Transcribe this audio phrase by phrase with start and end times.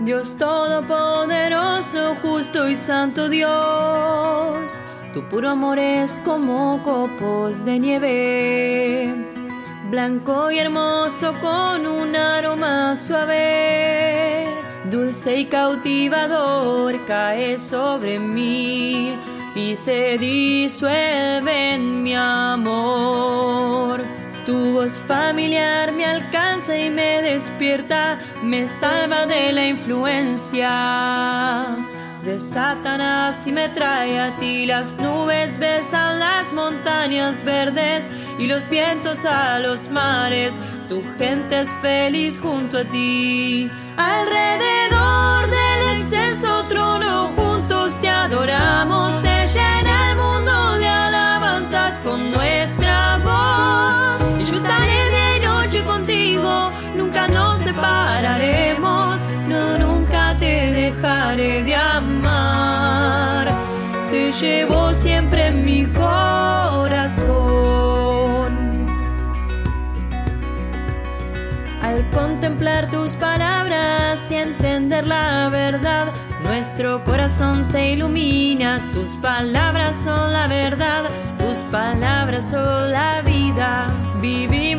[0.00, 4.82] Dios Todopoderoso, justo y santo Dios,
[5.12, 9.12] tu puro amor es como copos de nieve,
[9.90, 14.46] blanco y hermoso con un aroma suave,
[14.88, 19.18] dulce y cautivador cae sobre mí
[19.56, 24.04] y se disuelve en mi amor.
[24.48, 30.70] Tu voz familiar me alcanza y me despierta, me salva de la influencia
[32.24, 34.64] de Satanás y me trae a ti.
[34.64, 40.54] Las nubes besan las montañas verdes y los vientos a los mares.
[40.88, 43.70] Tu gente es feliz junto a ti.
[43.98, 46.17] Alrededor del excelso
[54.58, 59.20] estaré de noche contigo, nunca nos separaremos.
[59.48, 63.46] No, nunca te dejaré de amar.
[64.10, 67.38] Te llevo siempre en mi corazón.
[71.82, 76.08] Al contemplar tus palabras y entender la verdad,
[76.42, 78.80] nuestro corazón se ilumina.
[78.92, 81.04] Tus palabras son la verdad,
[81.38, 83.47] tus palabras son la vida.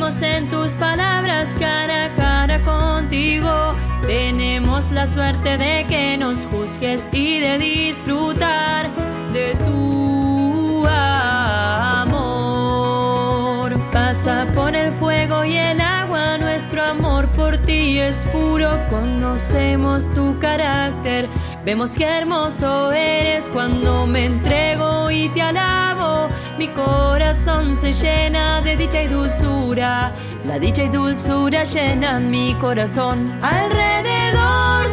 [0.10, 3.76] En tus palabras cara a cara contigo.
[4.08, 8.90] Tenemos la suerte de que nos juzgues y de disfrutar
[9.32, 12.10] de tu amor.
[13.94, 18.80] Pasa por el fuego y el agua, nuestro amor por ti es puro.
[18.90, 21.30] Conocemos tu carácter,
[21.64, 26.30] vemos qué hermoso eres cuando me entrego y te alabo.
[26.58, 28.39] Mi corazón se llena
[28.76, 30.14] dicha y dulzura,
[30.46, 33.32] la dicha y dulzura llenan mi corazón.
[33.42, 34.89] Alrededor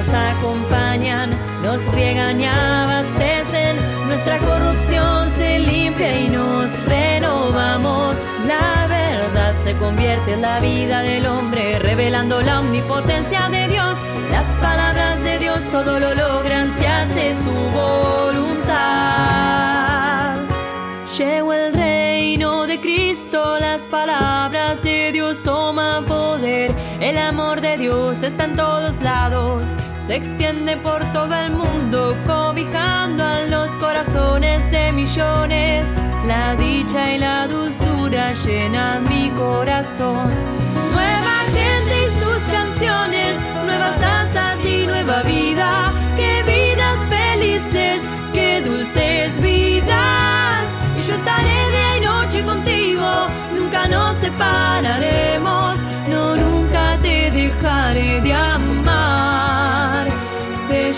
[0.00, 1.30] nos acompañan,
[1.62, 3.76] nos riegan y abastecen.
[4.06, 8.16] Nuestra corrupción se limpia y nos renovamos.
[8.46, 13.98] La verdad se convierte en la vida del hombre, revelando la omnipotencia de Dios.
[14.30, 18.40] Las palabras de Dios todo lo logran, se hace su voluntad.
[21.18, 26.74] Llevo el reino de Cristo, las palabras de Dios toman poder.
[27.00, 29.68] El amor de Dios está en todos lados,
[30.10, 35.86] se extiende por todo el mundo, cobijando a los corazones de millones.
[36.26, 40.59] La dicha y la dulzura llenan mi corazón.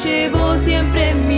[0.04, 1.31] Llevo siempre en mi